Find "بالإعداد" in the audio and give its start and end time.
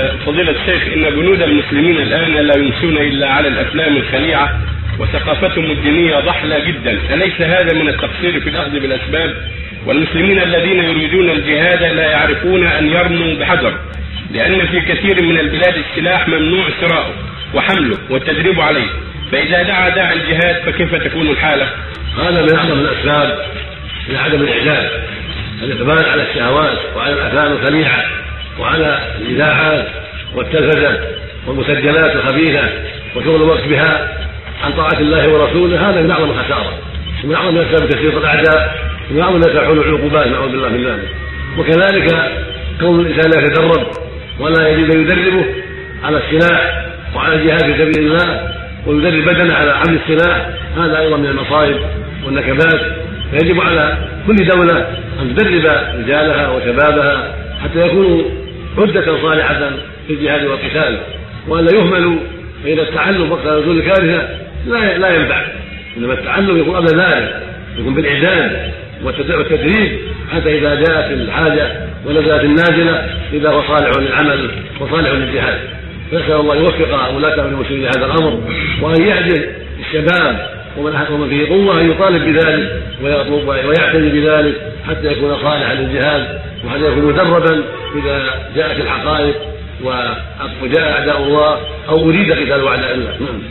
67.94-68.72